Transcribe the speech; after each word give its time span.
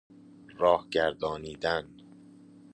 راه 0.59 0.89
گردانیدن 0.89 1.89